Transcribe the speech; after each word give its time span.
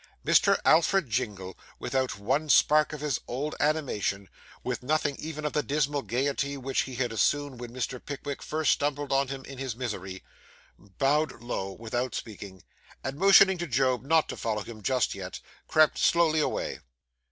Mr. 0.25 0.57
Alfred 0.65 1.11
Jingle, 1.11 1.55
without 1.77 2.17
one 2.17 2.49
spark 2.49 2.91
of 2.91 3.01
his 3.01 3.19
old 3.27 3.53
animation 3.59 4.29
with 4.63 4.81
nothing 4.81 5.15
even 5.19 5.45
of 5.45 5.53
the 5.53 5.61
dismal 5.61 6.01
gaiety 6.01 6.57
which 6.57 6.81
he 6.81 6.95
had 6.95 7.11
assumed 7.11 7.59
when 7.59 7.69
Mr. 7.69 8.03
Pickwick 8.03 8.41
first 8.41 8.71
stumbled 8.71 9.11
on 9.11 9.27
him 9.27 9.45
in 9.45 9.59
his 9.59 9.75
misery 9.75 10.23
bowed 10.97 11.43
low 11.43 11.71
without 11.73 12.15
speaking, 12.15 12.63
and, 13.03 13.15
motioning 13.15 13.59
to 13.59 13.67
Job 13.67 14.03
not 14.03 14.27
to 14.29 14.35
follow 14.35 14.63
him 14.63 14.81
just 14.81 15.13
yet, 15.13 15.39
crept 15.67 15.99
slowly 15.99 16.39
away. 16.39 16.79